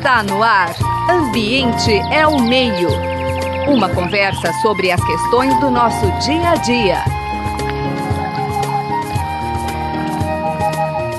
[0.00, 0.74] Está no ar.
[1.10, 2.88] Ambiente é o meio.
[3.68, 7.04] Uma conversa sobre as questões do nosso dia a dia.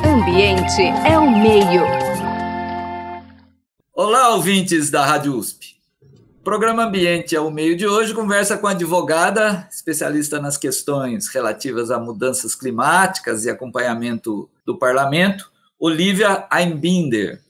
[0.04, 1.84] Ambiente é o meio.
[3.94, 5.76] Olá, ouvintes da Rádio USP.
[6.40, 11.28] O programa Ambiente é o meio de hoje conversa com a advogada, especialista nas questões
[11.28, 17.42] relativas a mudanças climáticas e acompanhamento do parlamento, Olivia Einbinder.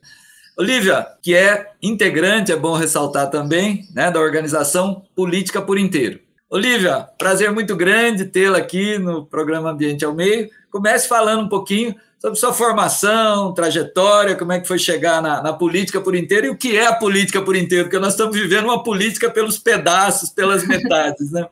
[0.61, 6.19] Olivia, que é integrante, é bom ressaltar também, né, da organização Política por Inteiro.
[6.47, 10.47] Olivia, prazer muito grande tê-la aqui no programa Ambiente ao Meio.
[10.69, 15.51] Comece falando um pouquinho sobre sua formação, trajetória, como é que foi chegar na, na,
[15.51, 18.65] política por inteiro e o que é a política por inteiro, porque nós estamos vivendo
[18.65, 21.47] uma política pelos pedaços, pelas metades, né?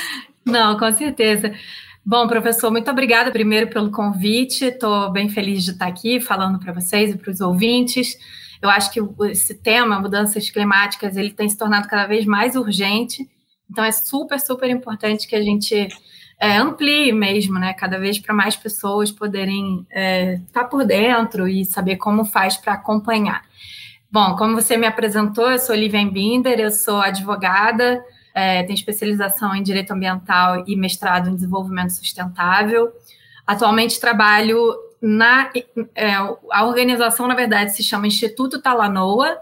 [0.42, 1.52] Não, com certeza.
[2.02, 4.64] Bom, professor, muito obrigada primeiro pelo convite.
[4.64, 8.16] Estou bem feliz de estar aqui falando para vocês e para os ouvintes.
[8.62, 9.00] Eu acho que
[9.30, 13.28] esse tema, mudanças climáticas, ele tem se tornado cada vez mais urgente.
[13.70, 15.88] Então, é super, super importante que a gente
[16.40, 17.72] é, amplie mesmo, né?
[17.74, 22.56] Cada vez para mais pessoas poderem é, estar tá por dentro e saber como faz
[22.56, 23.42] para acompanhar.
[24.10, 28.00] Bom, como você me apresentou, eu sou Lívia Binder, eu sou advogada,
[28.34, 32.92] é, tenho especialização em Direito Ambiental e mestrado em Desenvolvimento Sustentável.
[33.46, 34.72] Atualmente trabalho
[35.06, 35.50] na
[35.94, 39.36] é, a organização, na verdade, se chama Instituto Talanoa,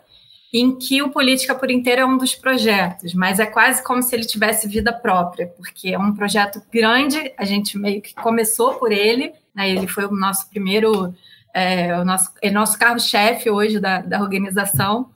[0.52, 4.12] em que o Política por Inteiro é um dos projetos, mas é quase como se
[4.12, 8.90] ele tivesse vida própria, porque é um projeto grande, a gente meio que começou por
[8.90, 11.14] ele, né, ele foi o nosso primeiro,
[11.55, 15.10] é, o nosso, é nosso carro-chefe hoje da, da organização,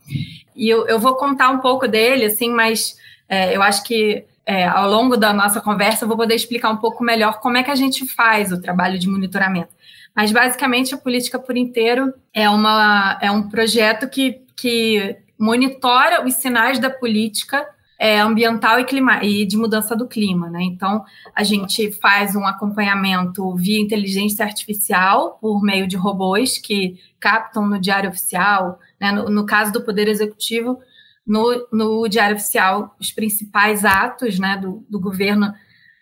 [0.54, 2.96] e eu, eu, vou contar um pouco dele, assim, mas
[3.28, 6.76] é, eu acho que é, ao longo da nossa conversa eu vou poder explicar um
[6.76, 9.75] pouco melhor como é que a gente faz o trabalho de monitoramento.
[10.16, 16.34] Mas, basicamente, a Política por Inteiro é, uma, é um projeto que, que monitora os
[16.34, 20.48] sinais da política é, ambiental e, clima, e de mudança do clima.
[20.48, 20.62] Né?
[20.62, 27.66] Então, a gente faz um acompanhamento via inteligência artificial, por meio de robôs que captam
[27.66, 29.12] no Diário Oficial, né?
[29.12, 30.78] no, no, caso do Poder Executivo,
[31.26, 35.52] no, no Diário Oficial, os principais atos né, do, do governo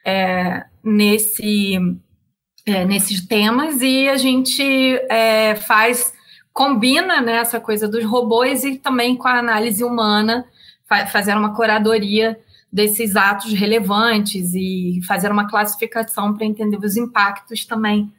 [0.04, 1.78] é, nesse
[2.66, 4.62] é, nesses temas e a gente
[5.08, 6.12] é, faz
[6.52, 10.46] combina né, essa coisa dos robôs e também com a análise humana,
[10.88, 12.38] fa fazer uma curadoria
[12.72, 18.12] desses atos relevantes e fazer uma classificação para entender os impactos também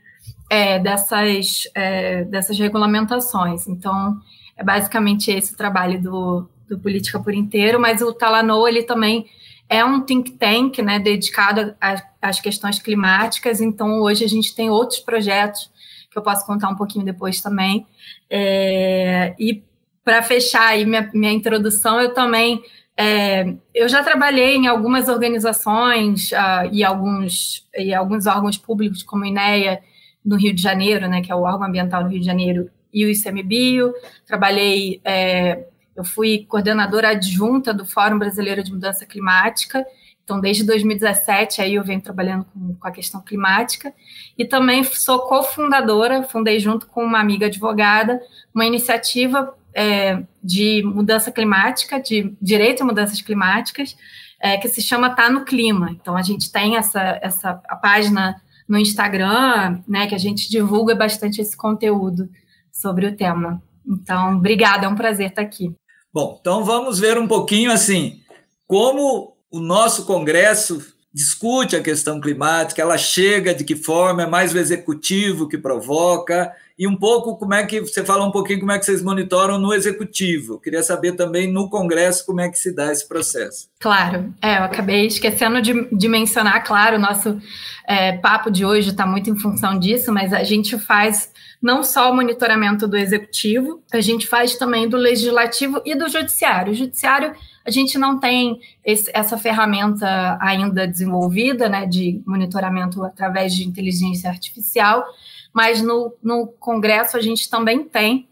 [0.50, 3.68] é, dessas, é, dessas regulamentações.
[3.68, 4.18] Então,
[4.56, 9.26] é basicamente esse o trabalho do, do Política por Inteiro, mas o Talanoa, ele também
[9.70, 11.76] é um think tank né, dedicado
[12.22, 15.72] às questões climáticas, então hoje a gente tem outros projetos
[16.12, 17.86] que eu posso contar um pouquinho depois também.
[18.30, 19.64] É, e
[20.04, 22.62] para fechar aí minha, minha introdução, eu também
[22.98, 29.24] é, eu já trabalhei em algumas organizações uh, e, alguns, e alguns órgãos públicos, como
[29.24, 29.82] o INEA,
[30.24, 33.06] no Rio de Janeiro, né, que é o órgão ambiental do Rio de Janeiro, e
[33.06, 33.94] o ICMBio.
[34.26, 39.86] Trabalhei é, eu fui coordenadora adjunta do Fórum Brasileiro de Mudança Climática.
[40.24, 43.94] Então, desde 2017, aí eu venho trabalhando com, com a questão climática.
[44.38, 48.20] E também sou cofundadora, fundei junto com uma amiga advogada,
[48.54, 53.96] uma iniciativa é, de mudança climática, de direito a mudanças climáticas,
[54.42, 55.92] é, que se chama Tá no Clima.
[55.92, 60.96] Então, a gente tem essa, essa a página no Instagram, né, que a gente divulga
[60.96, 62.28] bastante esse conteúdo
[62.72, 63.62] sobre o tema.
[63.88, 65.74] Então, obrigada, é um prazer estar aqui.
[66.16, 68.22] Bom, então vamos ver um pouquinho assim
[68.66, 70.82] como o nosso Congresso
[71.14, 76.54] discute a questão climática, ela chega de que forma, é mais o executivo que provoca,
[76.80, 79.60] e um pouco como é que você fala um pouquinho como é que vocês monitoram
[79.60, 80.60] no executivo.
[80.60, 83.68] Queria saber também no Congresso como é que se dá esse processo.
[83.80, 87.42] Claro, é, eu acabei esquecendo de, de mencionar, claro, o nosso
[87.86, 91.30] é, papo de hoje está muito em função disso, mas a gente faz
[91.66, 96.72] não só o monitoramento do executivo, a gente faz também do legislativo e do judiciário.
[96.72, 97.34] O judiciário,
[97.66, 104.30] a gente não tem esse, essa ferramenta ainda desenvolvida, né, de monitoramento através de inteligência
[104.30, 105.04] artificial,
[105.52, 108.30] mas no, no Congresso a gente também tem.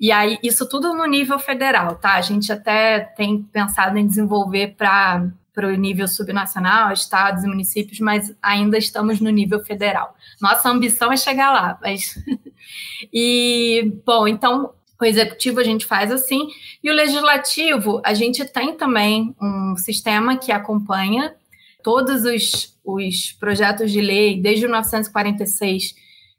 [0.00, 2.14] E aí, isso tudo no nível federal, tá?
[2.14, 8.00] A gente até tem pensado em desenvolver para para o nível subnacional, estados e municípios,
[8.00, 10.16] mas ainda estamos no nível federal.
[10.40, 12.18] Nossa ambição é chegar lá, mas
[13.12, 16.48] e bom, então o executivo a gente faz assim
[16.82, 21.34] e o legislativo a gente tem também um sistema que acompanha
[21.82, 25.94] todos os, os projetos de lei desde 1946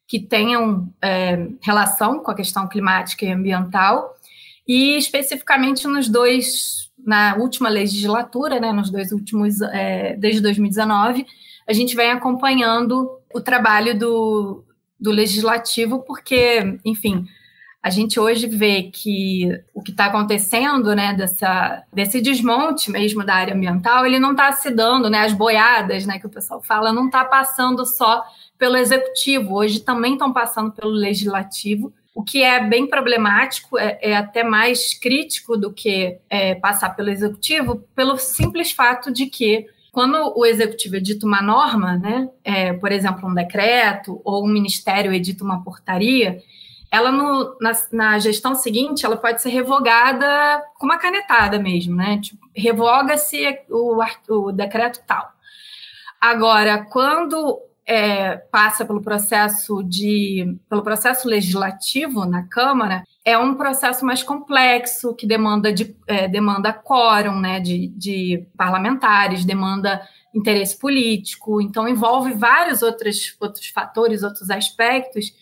[0.07, 4.15] que tenham é, relação com a questão climática e ambiental
[4.67, 11.25] e especificamente nos dois, na última legislatura, né, nos dois últimos, é, desde 2019,
[11.67, 14.63] a gente vem acompanhando o trabalho do,
[14.99, 17.25] do legislativo, porque, enfim,
[17.81, 23.35] a gente hoje vê que o que está acontecendo, né, dessa, desse desmonte mesmo da
[23.35, 26.93] área ambiental, ele não está se dando, né, as boiadas, né, que o pessoal fala,
[26.93, 28.23] não está passando só
[28.57, 34.15] pelo executivo, hoje também estão passando pelo legislativo, o que é bem problemático, é, é
[34.15, 40.33] até mais crítico do que é, passar pelo executivo, pelo simples fato de que quando
[40.35, 45.43] o executivo edita uma norma, né, é, por exemplo, um decreto ou um ministério edita
[45.43, 46.41] uma portaria,
[46.91, 52.19] ela no, na, na, gestão seguinte ela pode ser revogada com uma canetada mesmo, né?
[52.21, 53.99] Tipo, revoga-se o,
[54.29, 55.27] o decreto tal.
[56.21, 64.05] Agora, quando é, passa pelo processo de pelo processo legislativo na Câmara é um processo
[64.05, 70.01] mais complexo que demanda de é, demanda quórum né de, de parlamentares demanda
[70.33, 75.33] interesse político então envolve vários outros outros fatores outros aspectos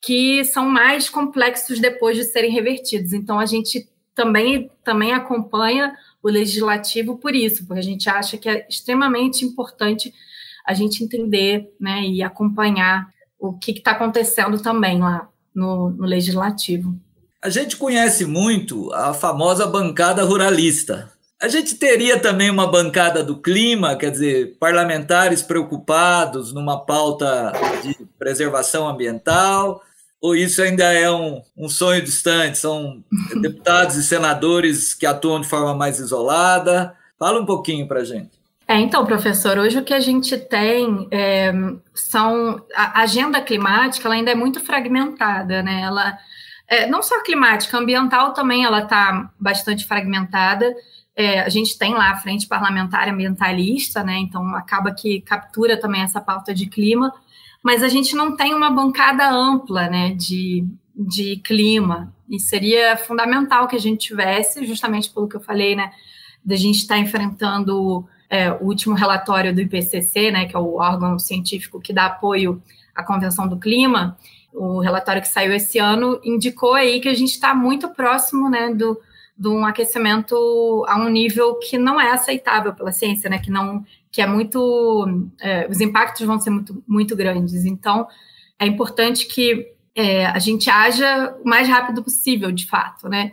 [0.00, 3.12] que são mais complexos depois de serem revertidos.
[3.12, 8.48] Então a gente também também acompanha o legislativo por isso porque a gente acha que
[8.48, 10.12] é extremamente importante
[10.70, 16.94] a gente entender né, e acompanhar o que está acontecendo também lá no, no legislativo.
[17.42, 21.10] A gente conhece muito a famosa bancada ruralista.
[21.42, 27.52] A gente teria também uma bancada do clima, quer dizer, parlamentares preocupados numa pauta
[27.82, 29.82] de preservação ambiental,
[30.20, 32.58] ou isso ainda é um, um sonho distante?
[32.58, 33.02] São
[33.42, 36.94] deputados e senadores que atuam de forma mais isolada?
[37.18, 38.39] Fala um pouquinho para a gente.
[38.70, 41.52] É, então, professor, hoje o que a gente tem é,
[41.92, 45.80] são a agenda climática, ela ainda é muito fragmentada, né?
[45.80, 46.16] Ela
[46.68, 50.72] é, não só climática, ambiental também ela está bastante fragmentada.
[51.16, 54.18] É, a gente tem lá a frente parlamentar ambientalista, né?
[54.18, 57.12] Então acaba que captura também essa pauta de clima,
[57.64, 60.14] mas a gente não tem uma bancada ampla, né?
[60.14, 60.64] De,
[60.94, 65.90] de clima e seria fundamental que a gente tivesse, justamente pelo que eu falei, né?
[66.44, 70.76] Da gente estar tá enfrentando é, o último relatório do IPCC, né, que é o
[70.76, 72.62] órgão científico que dá apoio
[72.94, 74.16] à Convenção do Clima,
[74.54, 78.72] o relatório que saiu esse ano indicou aí que a gente está muito próximo, né,
[78.72, 79.00] do,
[79.36, 83.84] de um aquecimento a um nível que não é aceitável pela ciência, né, que não,
[84.12, 87.64] que é muito, é, os impactos vão ser muito, muito grandes.
[87.64, 88.06] Então,
[88.58, 93.32] é importante que é, a gente haja o mais rápido possível, de fato, né?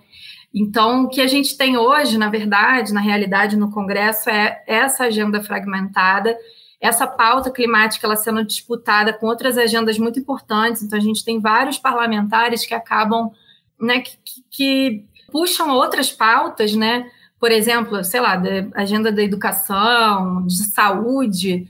[0.60, 5.04] Então, o que a gente tem hoje, na verdade, na realidade, no Congresso, é essa
[5.04, 6.36] agenda fragmentada,
[6.82, 10.82] essa pauta climática ela sendo disputada com outras agendas muito importantes.
[10.82, 13.32] Então, a gente tem vários parlamentares que acabam,
[13.80, 14.18] né, que,
[14.50, 17.08] que puxam outras pautas, né?
[17.40, 21.68] Por exemplo, sei lá, da agenda da educação, de saúde.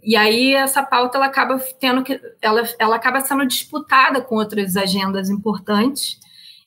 [0.00, 4.76] E aí essa pauta ela acaba tendo que ela, ela acaba sendo disputada com outras
[4.76, 6.20] agendas importantes.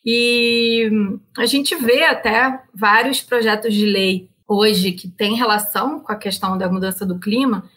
[0.06, 0.90] E
[1.38, 6.58] a gente vê até vários projetos de lei hoje que têm relação com a questão
[6.58, 7.70] da mudança do clima,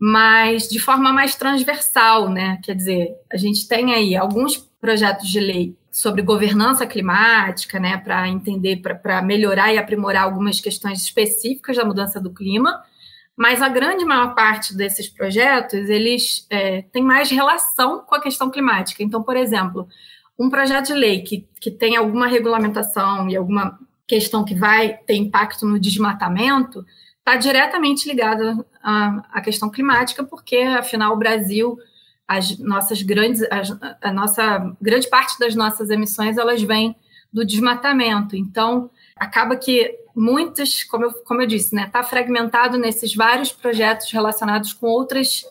[0.00, 2.58] mas de forma mais transversal, né?
[2.64, 8.28] Quer dizer, a gente tem aí alguns projetos de lei sobre governança climática, né, para
[8.28, 12.82] entender, para melhorar e aprimorar algumas questões específicas da mudança do clima,
[13.36, 18.50] mas a grande maior parte desses projetos, eles é, têm mais relação com a questão
[18.50, 19.02] climática.
[19.02, 19.88] Então, por exemplo,
[20.40, 23.78] um projeto de lei que, que tem alguma regulamentação e alguma
[24.08, 26.84] questão que vai ter impacto no desmatamento
[27.18, 31.78] está diretamente ligado à, à, questão climática, porque, afinal, o Brasil,
[32.26, 33.70] as nossas grandes, as,
[34.00, 36.96] a nossa grande parte das nossas emissões elas vêm
[37.30, 38.34] do desmatamento.
[38.34, 43.52] Então, acaba que muitas, como eu, como eu disse, está né, tá fragmentado nesses vários
[43.52, 45.44] projetos relacionados com outras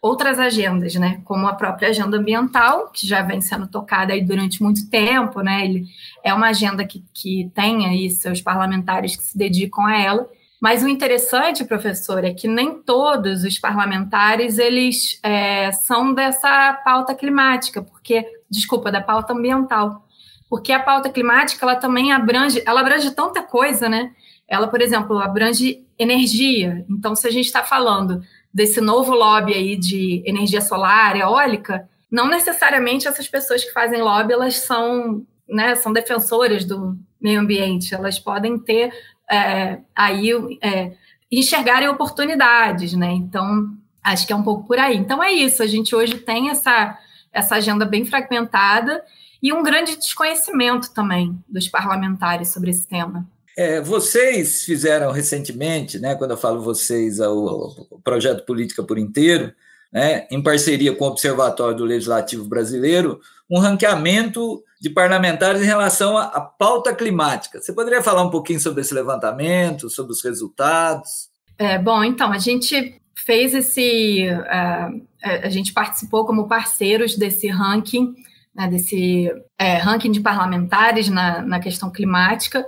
[0.00, 4.62] outras agendas, né, como a própria agenda ambiental, que já vem sendo tocada aí durante
[4.62, 5.86] muito tempo, né, ele
[6.22, 10.28] é uma agenda que, que tem aí seus parlamentares que se dedicam a ela,
[10.60, 17.14] mas o interessante, professor, é que nem todos os parlamentares, eles é, são dessa pauta
[17.14, 20.06] climática, porque, desculpa, da pauta ambiental,
[20.48, 24.12] porque a pauta climática, ela também abrange, ela abrange tanta coisa, né,
[24.48, 28.22] ela, por exemplo, abrange energia, então se a gente está falando
[28.56, 34.32] desse novo lobby aí de energia solar, eólica, não necessariamente essas pessoas que fazem lobby
[34.32, 38.90] elas são, né, são defensoras do meio ambiente, elas podem ter
[39.30, 40.30] é, aí
[40.62, 40.94] é,
[41.30, 43.12] enxergarem oportunidades, né?
[43.12, 44.96] Então acho que é um pouco por aí.
[44.96, 46.98] Então é isso, a gente hoje tem essa
[47.30, 49.04] essa agenda bem fragmentada
[49.42, 53.28] e um grande desconhecimento também dos parlamentares sobre esse tema.
[53.56, 59.50] É, vocês fizeram recentemente, né, quando eu falo vocês, o, projeto Política por Inteiro,
[59.90, 63.18] né, em parceria com o Observatório do Legislativo Brasileiro,
[63.50, 67.62] um ranqueamento de parlamentares em relação à, à pauta climática.
[67.62, 71.30] Você poderia falar um pouquinho sobre esse levantamento, sobre os resultados?
[71.58, 74.28] É, bom, então, a gente fez esse.
[74.28, 78.14] Uh, a gente participou como parceiros desse ranking,
[78.54, 82.64] né, desse é, ranking de parlamentares na, na questão climática.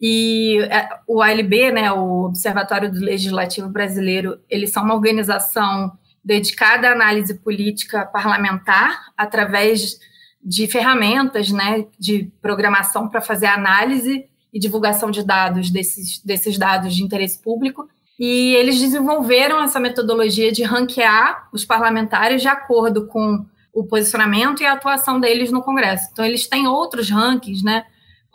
[0.00, 6.88] E é, o ALB, né, o Observatório do Legislativo Brasileiro, eles são uma organização dedicada
[6.88, 9.98] à análise política parlamentar através
[10.42, 16.94] de ferramentas né, de programação para fazer análise e divulgação de dados desses, desses dados
[16.94, 17.88] de interesse público.
[18.18, 24.66] E eles desenvolveram essa metodologia de ranquear os parlamentares de acordo com o posicionamento e
[24.66, 26.08] a atuação deles no Congresso.
[26.10, 27.84] Então, eles têm outros rankings, né,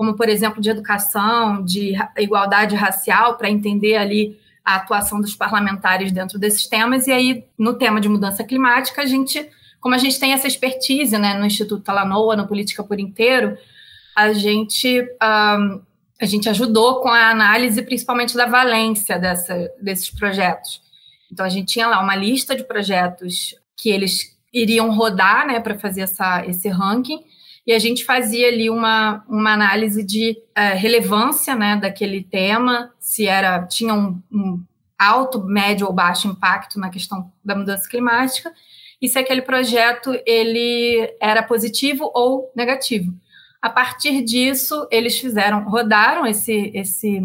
[0.01, 6.11] como, por exemplo, de educação, de igualdade racial, para entender ali a atuação dos parlamentares
[6.11, 7.05] dentro desses temas.
[7.05, 9.47] E aí, no tema de mudança climática, a gente,
[9.79, 13.55] como a gente tem essa expertise né, no Instituto Talanoa, na Política por Inteiro,
[14.17, 15.81] a gente, um,
[16.19, 20.81] a gente ajudou com a análise, principalmente da valência dessa, desses projetos.
[21.31, 25.77] Então, a gente tinha lá uma lista de projetos que eles iriam rodar né, para
[25.77, 27.23] fazer essa, esse ranking,
[27.65, 33.27] e a gente fazia ali uma, uma análise de uh, relevância né, daquele tema, se
[33.27, 34.63] era tinha um, um,
[34.97, 38.51] alto, médio ou baixo impacto na questão da mudança climática,
[39.01, 43.13] e se aquele projeto ele era positivo ou negativo.
[43.61, 47.21] A partir disso, eles fizeram, rodaram esse, esse,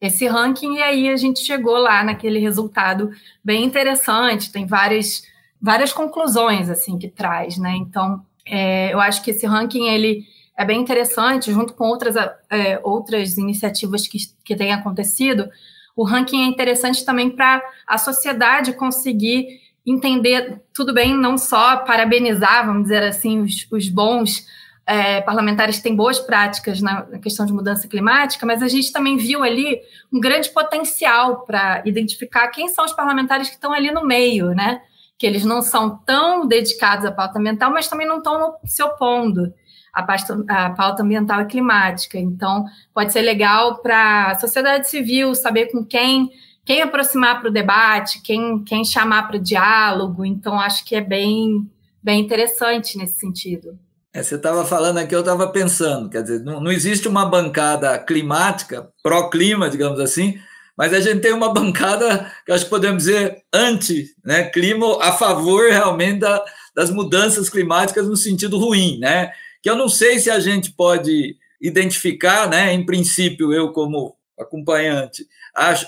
[0.00, 3.10] esse ranking, e aí a gente chegou lá naquele resultado
[3.42, 5.22] bem interessante, tem várias,
[5.60, 7.74] várias conclusões assim que traz, né?
[7.76, 10.24] Então, é, eu acho que esse ranking ele
[10.56, 12.16] é bem interessante, junto com outras,
[12.48, 15.48] é, outras iniciativas que, que têm acontecido.
[15.96, 22.66] O ranking é interessante também para a sociedade conseguir entender, tudo bem, não só parabenizar,
[22.66, 24.46] vamos dizer assim, os, os bons
[24.86, 29.16] é, parlamentares têm boas práticas na, na, questão de mudança climática, mas a gente também
[29.16, 29.80] viu ali
[30.12, 34.82] um grande potencial para identificar quem são os parlamentares que estão ali no meio, né?
[35.18, 39.52] Que eles não são tão dedicados à pauta ambiental, mas também não estão se opondo
[39.92, 42.18] à pauta, à pauta ambiental e climática.
[42.18, 46.30] Então, pode ser legal para a sociedade civil saber com quem
[46.64, 50.24] quem aproximar para o debate, quem, quem chamar para o diálogo.
[50.24, 51.70] Então, acho que é bem,
[52.02, 53.78] bem interessante nesse sentido.
[54.12, 57.98] É, você estava falando aqui, eu estava pensando, quer dizer, não, não existe uma bancada
[57.98, 60.38] climática, pró-clima, digamos assim,
[60.76, 65.12] mas a gente tem uma bancada que acho que podemos dizer anti, né, clima a
[65.12, 69.30] favor realmente da, das mudanças climáticas no sentido ruim, né?
[69.62, 72.72] Que eu não sei se a gente pode identificar, né?
[72.72, 75.86] Em princípio, eu como acompanhante, acho,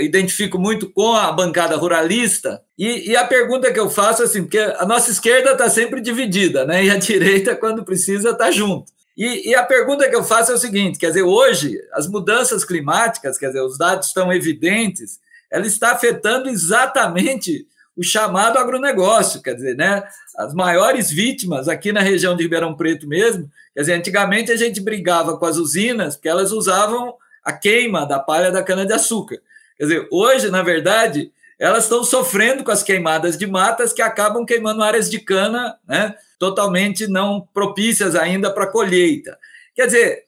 [0.00, 2.62] identifico muito com a bancada ruralista.
[2.78, 6.00] E, e a pergunta que eu faço é assim, porque a nossa esquerda está sempre
[6.00, 6.84] dividida, né?
[6.84, 8.92] E a direita, quando precisa, está junto.
[9.18, 12.64] E, e, a pergunta que eu faço é o seguinte: quer dizer, hoje, as mudanças
[12.64, 15.18] climáticas, quer dizer, os dados estão evidentes,
[15.50, 20.04] ela está afetando exatamente o chamado agronegócio, quer dizer, né?
[20.36, 24.80] As maiores vítimas aqui na região de Ribeirão Preto mesmo, quer dizer, antigamente a gente
[24.80, 29.40] brigava com as usinas porque elas usavam a queima da palha da cana-de-açúcar.
[29.76, 34.46] Quer dizer, hoje, na verdade, elas estão sofrendo com as queimadas de matas que acabam
[34.46, 36.14] queimando áreas de cana, né?
[36.38, 39.36] totalmente não propícias ainda para colheita.
[39.74, 40.24] Quer dizer,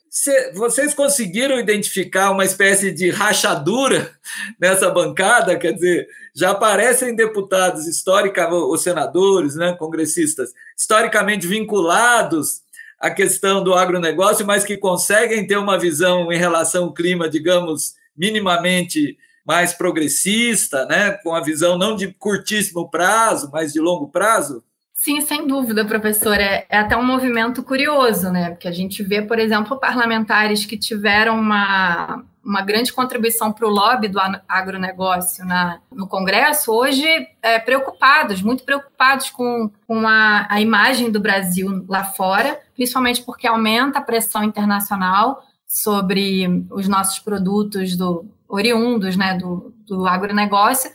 [0.55, 4.11] vocês conseguiram identificar uma espécie de rachadura
[4.59, 5.57] nessa bancada?
[5.57, 12.63] Quer dizer, já aparecem deputados históricamente, os senadores, né, congressistas, historicamente vinculados
[12.99, 17.95] à questão do agronegócio, mas que conseguem ter uma visão em relação ao clima, digamos,
[18.17, 19.17] minimamente
[19.47, 24.63] mais progressista, né, com a visão não de curtíssimo prazo, mas de longo prazo?
[25.01, 26.39] Sim, sem dúvida, professor.
[26.39, 28.51] É, é, até um movimento curioso, né?
[28.51, 33.71] Porque a gente vê, por exemplo, parlamentares que tiveram uma, uma grande contribuição para o
[33.71, 37.07] lobby do agronegócio na, no Congresso, hoje
[37.41, 43.47] é, preocupados, muito preocupados com, com a, a imagem do Brasil lá fora, principalmente porque
[43.47, 50.91] aumenta a pressão internacional sobre os nossos produtos do, oriundos né, do, do agronegócio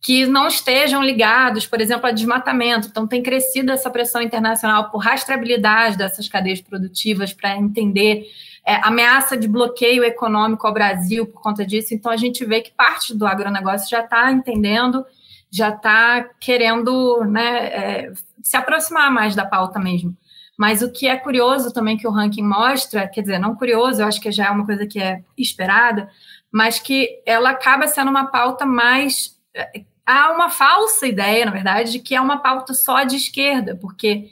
[0.00, 2.88] que não estejam ligados, por exemplo, a desmatamento.
[2.88, 8.26] Então, tem crescido essa pressão internacional por rastreabilidade dessas cadeias produtivas para entender
[8.66, 11.92] é, ameaça de bloqueio econômico ao Brasil por conta disso.
[11.92, 15.04] Então, a gente vê que parte do agronegócio já está entendendo,
[15.50, 20.16] já está querendo né, é, se aproximar mais da pauta mesmo.
[20.60, 24.06] Mas o que é curioso também que o ranking mostra, quer dizer, não curioso, eu
[24.06, 26.10] acho que já é uma coisa que é esperada,
[26.52, 29.40] mas que ela acaba sendo uma pauta mais.
[29.54, 33.74] Eh, há uma falsa ideia, na verdade, de que é uma pauta só de esquerda,
[33.74, 34.28] porque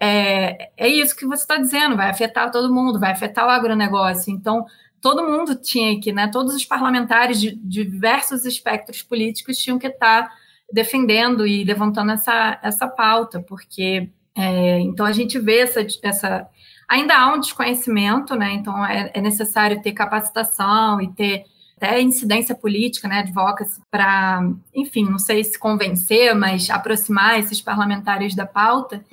[0.00, 4.32] é, é isso que você está dizendo, vai afetar todo mundo, vai afetar o agronegócio.
[4.32, 4.66] Então,
[5.00, 9.86] todo mundo tinha que, né, todos os parlamentares de, de diversos espectros políticos tinham que
[9.86, 10.28] estar
[10.72, 16.48] defendendo e levantando essa, essa pauta, porque é, então a gente vê essa, essa.
[16.88, 18.52] Ainda há um desconhecimento, né?
[18.52, 21.44] Então é, é necessário ter capacitação e ter
[21.76, 24.42] até incidência política, né, advocacy, para,
[24.74, 29.04] enfim, não sei se convencer, mas aproximar esses parlamentares da pauta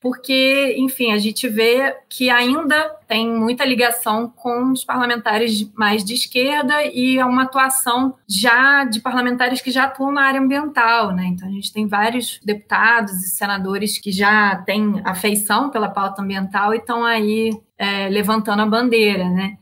[0.00, 6.14] porque, enfim, a gente vê que ainda tem muita ligação com os parlamentares mais de
[6.14, 11.26] esquerda e é uma atuação já de parlamentares que já atuam na área ambiental, né?
[11.26, 16.72] Então a gente tem vários deputados e senadores que já têm afeição pela pauta ambiental
[16.72, 19.58] e estão aí é, levantando a bandeira, né?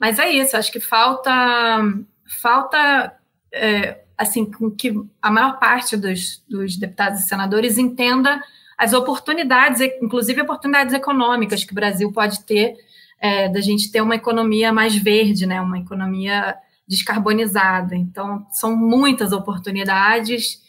[0.00, 1.30] Mas é isso, acho que falta
[2.40, 3.14] falta
[3.52, 8.40] é, assim que a maior parte dos, dos deputados e senadores entenda
[8.76, 12.76] as oportunidades, inclusive oportunidades econômicas que o Brasil pode ter
[13.20, 16.56] é, da gente ter uma economia mais verde, né, uma economia
[16.88, 17.94] descarbonizada.
[17.94, 20.60] Então, são muitas oportunidades.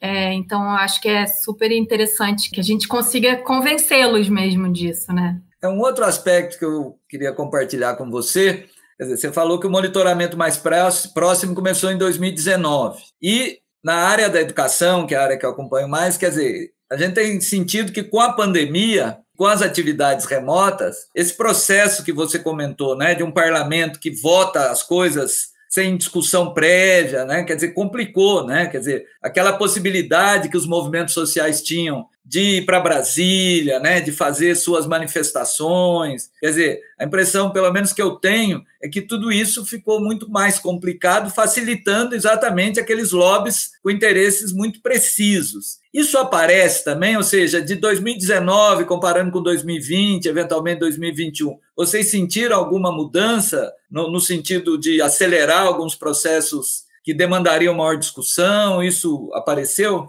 [0.00, 5.12] É, então, eu acho que é super interessante que a gente consiga convencê-los mesmo disso,
[5.12, 5.40] né?
[5.60, 8.66] É um outro aspecto que eu queria compartilhar com você.
[9.00, 13.02] Dizer, você falou que o monitoramento mais próximo começou em 2019.
[13.20, 16.70] E na área da educação, que é a área que eu acompanho mais, quer dizer,
[16.90, 22.12] a gente tem sentido que com a pandemia, com as atividades remotas, esse processo que
[22.12, 27.56] você comentou, né, de um parlamento que vota as coisas sem discussão prévia, né, quer
[27.56, 32.80] dizer, complicou, né, quer dizer, aquela possibilidade que os movimentos sociais tinham de ir para
[32.80, 36.28] Brasília, né, de fazer suas manifestações.
[36.40, 40.28] Quer dizer, a impressão, pelo menos que eu tenho, é que tudo isso ficou muito
[40.28, 45.78] mais complicado, facilitando exatamente aqueles lobbies com interesses muito precisos.
[45.94, 52.90] Isso aparece também, ou seja, de 2019 comparando com 2020, eventualmente 2021, vocês sentiram alguma
[52.90, 58.82] mudança no, no sentido de acelerar alguns processos que demandariam maior discussão?
[58.82, 60.08] Isso apareceu?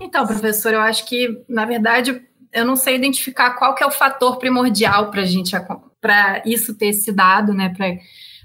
[0.00, 2.22] Então, professor, eu acho que, na verdade,
[2.52, 5.52] eu não sei identificar qual que é o fator primordial para a gente,
[6.00, 7.72] para isso ter se dado, né,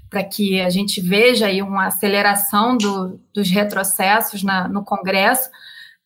[0.08, 5.50] para que a gente veja aí uma aceleração do, dos retrocessos na, no Congresso,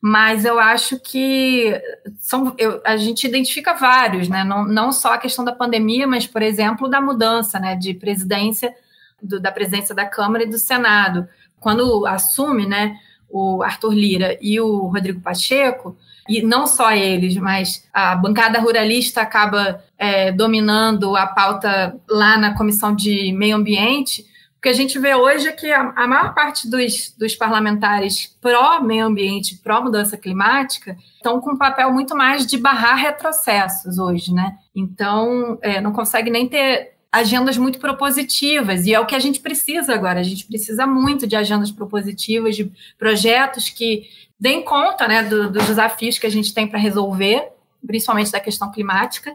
[0.01, 1.81] mas eu acho que
[2.19, 6.27] são, eu, a gente identifica vários, né, não, não só a questão da pandemia, mas,
[6.27, 8.75] por exemplo, da mudança, né, de presidência,
[9.21, 11.27] do, da presidência da Câmara e do Senado.
[11.59, 12.97] Quando assume, né,
[13.29, 15.97] o Arthur Lira e o Rodrigo Pacheco,
[16.29, 22.57] e não só eles, mas a bancada ruralista acaba é, dominando a pauta lá na
[22.57, 24.27] Comissão de Meio Ambiente,
[24.59, 28.37] o que a gente vê hoje é que a, a maior parte dos, dos parlamentares
[28.41, 34.57] pró-meio ambiente, pró-mudança climática, estão com um papel muito mais de barrar retrocessos hoje, né?
[34.75, 39.41] Então, é, não consegue nem ter agendas muito propositivas, e é o que a gente
[39.41, 40.21] precisa agora.
[40.21, 44.07] A gente precisa muito de agendas propositivas, de projetos que
[44.39, 47.49] deem conta né, do, dos desafios que a gente tem para resolver,
[47.87, 49.35] principalmente da questão climática.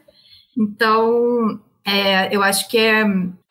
[0.57, 3.01] Então, é, eu acho que é,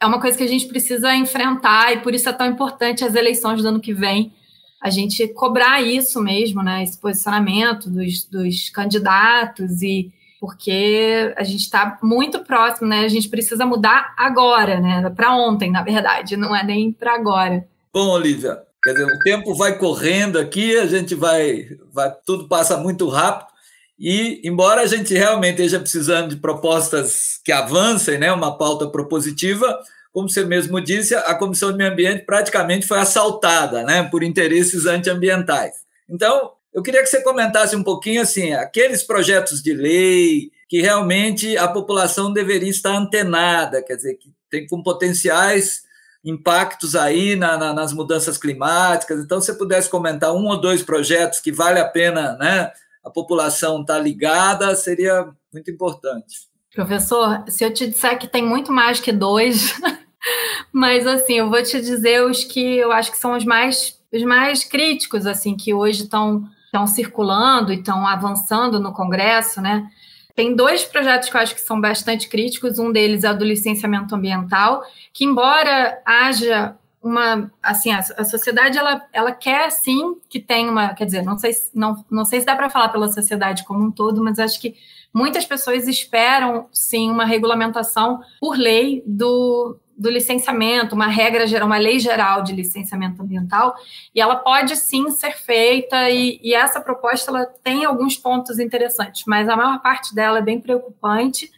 [0.00, 3.14] é uma coisa que a gente precisa enfrentar, e por isso é tão importante as
[3.14, 4.32] eleições do ano que vem,
[4.80, 11.60] a gente cobrar isso mesmo, né, esse posicionamento dos, dos candidatos e porque a gente
[11.60, 13.00] está muito próximo, né?
[13.00, 15.12] A gente precisa mudar agora, né?
[15.14, 17.68] Para ontem, na verdade, não é nem para agora.
[17.92, 22.78] Bom, Olivia, quer dizer, o tempo vai correndo aqui, a gente vai, vai, tudo passa
[22.78, 23.50] muito rápido.
[23.98, 29.78] E, embora a gente realmente esteja precisando de propostas que avancem, né, uma pauta propositiva,
[30.10, 34.86] como você mesmo disse, a Comissão de Meio Ambiente praticamente foi assaltada né, por interesses
[34.86, 35.74] antiambientais.
[36.08, 41.56] Então, eu queria que você comentasse um pouquinho assim, aqueles projetos de lei que realmente
[41.56, 45.82] a população deveria estar antenada, quer dizer, que tem com potenciais
[46.24, 49.20] impactos aí na, na, nas mudanças climáticas.
[49.20, 52.70] Então, se você pudesse comentar um ou dois projetos que vale a pena, né,
[53.02, 56.48] a população estar tá ligada, seria muito importante.
[56.74, 59.74] Professor, se eu te disser que tem muito mais que dois,
[60.72, 64.22] mas assim, eu vou te dizer os que eu acho que são os mais os
[64.24, 69.90] mais críticos assim que hoje estão estão circulando e estão avançando no Congresso, né?
[70.34, 72.78] Tem dois projetos que eu acho que são bastante críticos.
[72.78, 78.76] Um deles é o do licenciamento ambiental, que, embora haja uma assim a, a, sociedade
[78.76, 82.46] ela, ela quer sim que tenha uma quer dizer não sei não, não sei se
[82.46, 84.74] dá para falar pela sociedade como um todo mas acho que
[85.10, 91.76] muitas pessoas esperam sim uma regulamentação por lei do, do licenciamento uma regra geral uma
[91.76, 93.74] lei geral de licenciamento ambiental
[94.14, 99.24] e ela pode sim ser feita e, e essa proposta ela tem alguns pontos interessantes
[99.26, 101.50] mas a maior parte dela é bem preocupante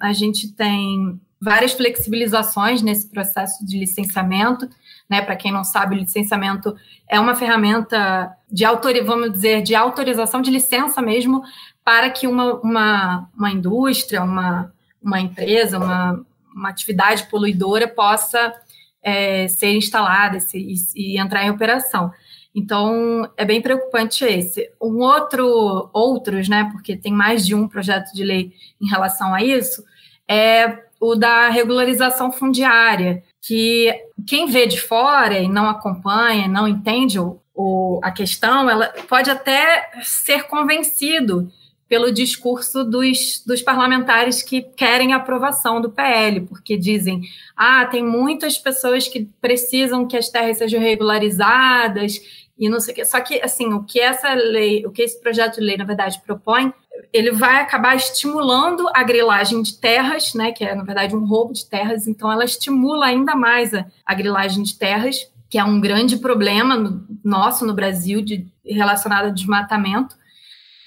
[0.00, 4.68] a gente tem várias flexibilizações nesse processo de licenciamento.
[5.08, 5.22] Né?
[5.22, 6.76] Para quem não sabe, licenciamento
[7.08, 11.42] é uma ferramenta de autor, vamos dizer, de autorização de licença mesmo
[11.82, 14.72] para que uma, uma, uma indústria, uma,
[15.02, 16.24] uma empresa, uma,
[16.60, 18.54] uma atividade poluidora possa
[19.02, 22.12] é, ser instalada e, e, entrar em operação.
[22.54, 24.70] Então, é bem preocupante esse.
[24.80, 29.42] Um outro, outros, né, porque tem mais de um projeto de lei em relação a
[29.42, 29.82] isso,
[30.28, 33.90] é o da regularização fundiária, que
[34.26, 39.30] quem vê de fora e não acompanha, não entende o, o, a questão, ela pode
[39.30, 41.50] até ser convencido
[41.90, 47.22] pelo discurso dos, dos parlamentares que querem aprovação do PL, porque dizem:
[47.56, 52.20] ah, tem muitas pessoas que precisam que as terras sejam regularizadas
[52.56, 53.04] e não sei o quê.
[53.04, 56.22] Só que, assim, o que essa lei, o que esse projeto de lei, na verdade,
[56.24, 56.72] propõe
[57.12, 61.52] ele vai acabar estimulando a grilagem de terras, né, que é, na verdade, um roubo
[61.52, 65.80] de terras, então ela estimula ainda mais a, a grilagem de terras, que é um
[65.80, 70.14] grande problema no, nosso no Brasil de, relacionado ao desmatamento.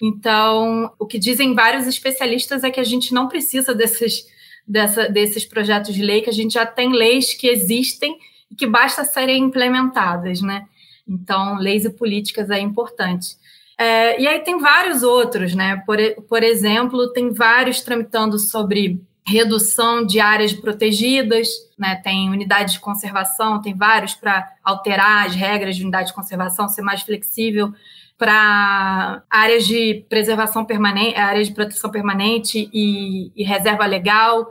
[0.05, 4.25] Então, o que dizem vários especialistas é que a gente não precisa desses,
[4.67, 8.17] dessa, desses projetos de lei, que a gente já tem leis que existem
[8.51, 10.65] e que basta serem implementadas, né?
[11.07, 13.37] Então, leis e políticas é importante.
[13.77, 15.81] É, e aí tem vários outros, né?
[15.85, 21.47] Por, por exemplo, tem vários tramitando sobre redução de áreas protegidas,
[21.79, 21.95] né?
[21.95, 26.81] Tem unidades de conservação, tem vários para alterar as regras de unidade de conservação, ser
[26.81, 27.73] mais flexível
[28.17, 34.47] para áreas de preservação permanente, áreas de proteção permanente e, e reserva legal.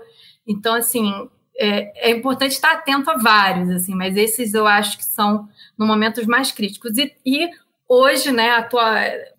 [0.46, 1.10] Então, assim,
[1.56, 5.48] é, é, importante estar atento a vários, assim, mas esses eu acho que são
[5.78, 6.98] no momentos mais críticos.
[6.98, 7.48] E, e
[7.88, 8.96] hoje, né, atua...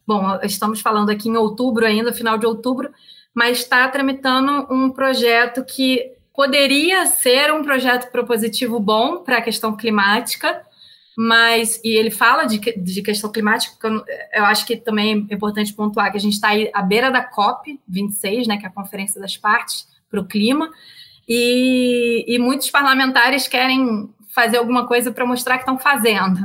[0.08, 2.90] bom, estamos falando aqui em outubro ainda, final de outubro,
[3.34, 9.76] mas está tramitando um projeto que poderia ser um projeto propositivo bom para a questão
[9.76, 10.62] climática,
[11.17, 15.73] mas e ele fala de, de questão climática, eu, eu acho que também é importante
[15.73, 18.71] pontuar que a gente está aí à beira da COP 26, né, que é a
[18.71, 20.69] Conferência das Partes para o Clima,
[21.28, 26.39] e, e muitos parlamentares querem fazer alguma coisa para mostrar que estão fazendo.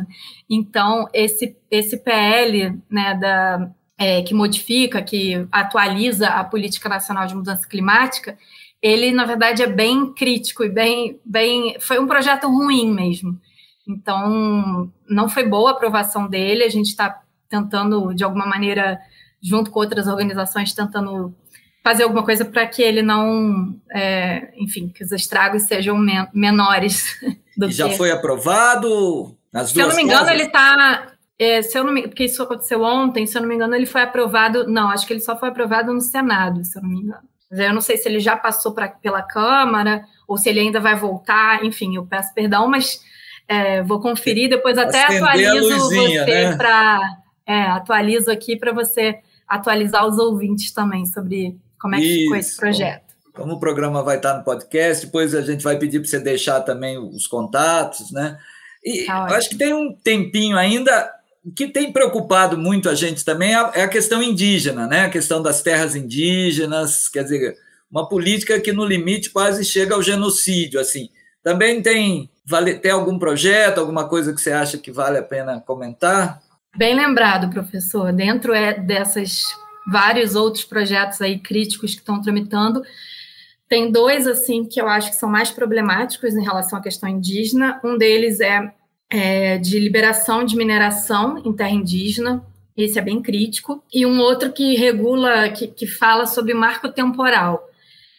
[0.49, 7.35] Então, esse, esse PL né, da, é, que modifica, que atualiza a Política Nacional de
[7.35, 8.39] Mudança Climática,
[8.81, 11.77] ele, na verdade, é bem crítico e bem, bem.
[11.81, 13.41] Foi um projeto ruim mesmo.
[13.89, 16.63] Então, não foi boa a aprovação dele.
[16.63, 19.01] A gente está tentando, de alguma maneira,
[19.43, 21.35] junto com outras organizações, tentando
[21.83, 27.19] fazer alguma coisa para que ele não, é, enfim, que os estragos sejam men menores.
[27.57, 27.75] Do e que...
[27.75, 30.35] já foi aprovado nas se duas Se eu não me engano, casas?
[30.35, 31.13] ele está.
[31.39, 33.87] É, se eu não me, porque isso aconteceu ontem, se eu não me engano, ele
[33.87, 34.69] foi aprovado.
[34.69, 37.29] Não, acho que ele só foi aprovado no Senado, se eu não me engano.
[37.51, 40.95] Eu não sei se ele já passou pra, pela Câmara ou se ele ainda vai
[40.95, 41.65] voltar.
[41.65, 43.01] Enfim, eu peço perdão, mas
[43.49, 46.57] é, vou conferir depois até Acender atualizo você né?
[46.57, 52.23] para é, atualizo aqui para você atualizar os ouvintes também sobre como é que Isso.
[52.25, 53.15] ficou esse projeto.
[53.33, 56.61] Como o programa vai estar no podcast, depois a gente vai pedir para você deixar
[56.61, 58.37] também os contatos, né?
[58.85, 61.11] E tá acho que tem um tempinho ainda
[61.57, 65.03] que tem preocupado muito a gente também é a questão indígena, né?
[65.03, 67.57] A questão das terras indígenas, quer dizer,
[67.91, 71.09] uma política que no limite quase chega ao genocídio, assim.
[71.43, 75.61] Também tem vale, tem algum projeto, alguma coisa que você acha que vale a pena
[75.61, 76.41] comentar?
[76.77, 78.13] Bem lembrado, professor.
[78.13, 79.43] Dentro é dessas
[79.87, 82.83] vários outros projetos aí críticos que estão tramitando.
[83.69, 87.79] Tem dois, assim, que eu acho que são mais problemáticos em relação à questão indígena.
[87.85, 88.73] Um deles é,
[89.11, 92.43] é de liberação de mineração em terra indígena,
[92.75, 93.83] esse é bem crítico.
[93.93, 97.69] E um outro que regula, que, que fala sobre marco temporal,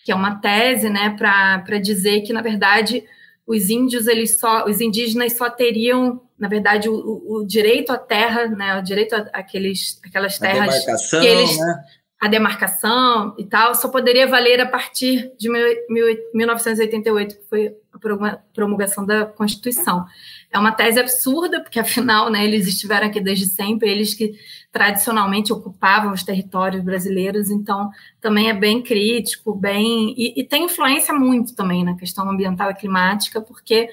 [0.05, 3.03] que é uma tese, né, para dizer que, na verdade,
[3.49, 8.47] os índios, eles só, os indígenas só teriam na verdade, o, o, direito à terra,
[8.47, 11.83] né, o direito àqueles, àquelas terras que eles, né?
[12.19, 19.05] a demarcação e tal, só poderia valer a partir de 1988, que foi a promulgação
[19.05, 20.05] da Constituição.
[20.51, 24.33] É uma tese absurda, porque afinal, né, eles estiveram aqui desde sempre, eles que
[24.71, 27.89] tradicionalmente ocupavam os territórios brasileiros, então
[28.21, 32.75] também é bem crítico, bem e, e tem influência muito também na questão ambiental e
[32.75, 33.89] climática, porque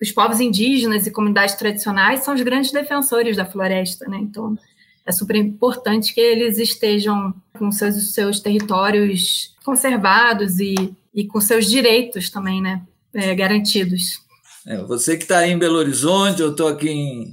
[0.00, 4.18] os povos indígenas e comunidades tradicionais são os grandes defensores da floresta, né?
[4.20, 4.56] Então,
[5.04, 11.66] é super importante que eles estejam com seus, seus territórios conservados e, e com seus
[11.66, 12.82] direitos também, né?
[13.14, 14.20] É, garantidos.
[14.66, 17.32] É, você que está em Belo Horizonte, eu estou aqui em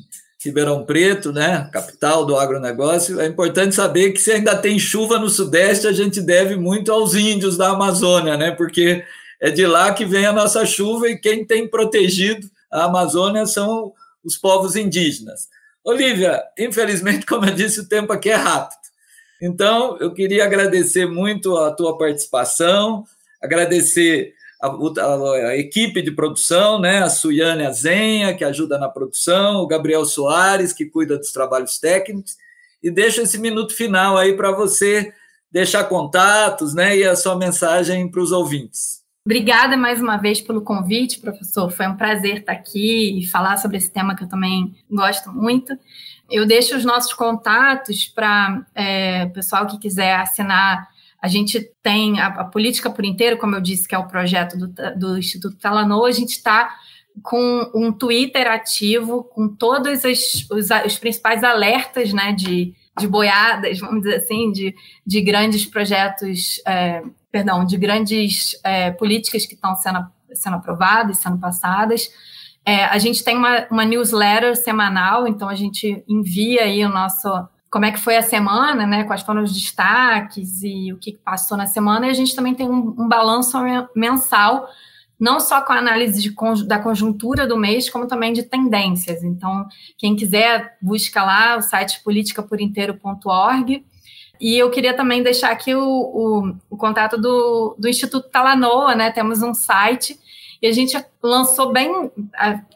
[0.49, 5.29] Ribeirão Preto, né, capital do agronegócio, é importante saber que se ainda tem chuva no
[5.29, 9.03] Sudeste, a gente deve muito aos índios da Amazônia, né, porque
[9.41, 13.93] é de lá que vem a nossa chuva e quem tem protegido a Amazônia são
[14.23, 15.47] os povos indígenas.
[15.83, 18.79] Olivia, infelizmente, como eu disse, o tempo aqui é rápido.
[19.41, 23.03] Então, eu queria agradecer muito a tua participação,
[23.41, 24.33] agradecer
[24.65, 26.99] a, a, a, equipe de produção, né?
[26.99, 32.35] A Suiane Azenha, que ajuda na produção, o Gabriel Soares, que cuida dos trabalhos técnicos,
[32.81, 35.13] e deixo esse minuto final aí para você
[35.51, 36.97] deixar contatos, né?
[36.97, 39.03] E a sua mensagem para os ouvintes.
[39.25, 41.71] Obrigada mais uma vez pelo convite, professor.
[41.71, 45.75] Foi um prazer estar aqui e falar sobre esse tema que eu também gosto muito.
[46.29, 50.87] Eu deixo os nossos contatos para é, o pessoal que quiser assinar.
[51.25, 54.55] A gente tem a, a, Política por Inteiro, como eu disse, que é o projeto
[54.55, 56.07] do, do Instituto Talanoa.
[56.07, 56.69] A gente está
[57.23, 63.79] com um Twitter ativo, com todos os, os, os principais alertas né, de, de boiadas,
[63.79, 69.75] vamos dizer assim, de, de grandes projetos é, perdão, de grandes é, políticas que estão
[69.77, 72.07] sendo, sendo aprovadas, sendo passadas.
[72.63, 77.27] É, a gente tem uma, uma, newsletter semanal, então a gente envia aí o nosso
[77.75, 79.03] como é que foi a semana, né?
[79.03, 82.07] Quais foram os destaques e o que passou na semana.
[82.07, 83.57] E a gente também tem um, um balanço
[83.93, 84.69] mensal,
[85.19, 86.33] não só com a análise de,
[86.65, 89.21] da conjuntura do mês, como também de tendências.
[89.25, 93.85] Então, quem quiser, busca lá o site politicaporinteiro.org
[94.39, 99.11] e eu queria também deixar aqui o, o, o contato do, do Instituto Talanoa, né?
[99.11, 100.17] Temos um site
[100.61, 102.09] e a gente lançou bem,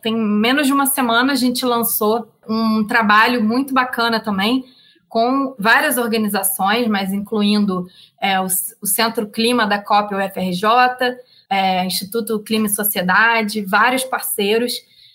[0.04, 4.66] tem menos de uma semana, a gente lançou um trabalho muito bacana também
[5.10, 7.88] com várias organizações, mas incluindo
[8.22, 8.46] é, o,
[8.82, 10.64] o, Centro Clima da COP UFRJ,
[11.50, 14.74] é, Instituto Clima e Sociedade, vários parceiros,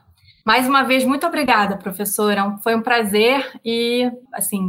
[0.51, 2.57] Mais uma vez, muito obrigada, professora.
[2.61, 4.61] Foi um prazer e, assim,